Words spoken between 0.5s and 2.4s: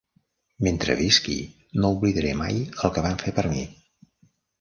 Mentre visqui, no oblidaré